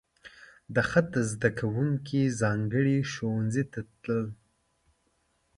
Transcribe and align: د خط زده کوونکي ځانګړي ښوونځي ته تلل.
د 0.75 0.77
خط 0.89 1.11
زده 1.31 1.49
کوونکي 1.59 2.21
ځانګړي 2.41 2.97
ښوونځي 3.11 3.63
ته 3.73 3.79
تلل. 4.01 4.27